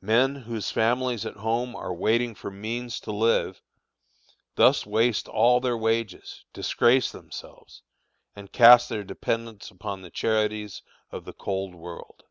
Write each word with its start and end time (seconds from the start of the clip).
Men 0.00 0.36
whose 0.36 0.70
families 0.70 1.26
at 1.26 1.38
home 1.38 1.74
are 1.74 1.92
waiting 1.92 2.36
for 2.36 2.52
means 2.52 3.00
to 3.00 3.10
live, 3.10 3.60
thus 4.54 4.86
waste 4.86 5.26
all 5.26 5.58
their 5.58 5.76
wages, 5.76 6.44
disgrace 6.52 7.10
themselves, 7.10 7.82
and 8.36 8.52
cast 8.52 8.88
their 8.88 9.02
dependents 9.02 9.68
upon 9.72 10.02
the 10.02 10.10
charities 10.10 10.82
of 11.10 11.24
the 11.24 11.32
cold 11.32 11.74
world. 11.74 12.22